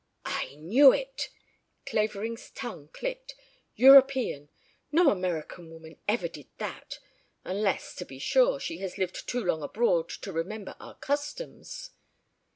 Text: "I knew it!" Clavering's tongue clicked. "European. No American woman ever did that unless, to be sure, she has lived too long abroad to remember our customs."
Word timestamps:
"I 0.25 0.55
knew 0.55 0.91
it!" 0.91 1.29
Clavering's 1.85 2.49
tongue 2.49 2.89
clicked. 2.91 3.35
"European. 3.75 4.49
No 4.91 5.11
American 5.11 5.69
woman 5.69 5.97
ever 6.07 6.27
did 6.27 6.47
that 6.57 6.97
unless, 7.45 7.93
to 7.97 8.05
be 8.05 8.17
sure, 8.17 8.59
she 8.59 8.79
has 8.79 8.97
lived 8.97 9.29
too 9.29 9.43
long 9.45 9.61
abroad 9.61 10.09
to 10.23 10.31
remember 10.33 10.75
our 10.79 10.95
customs." 10.97 11.91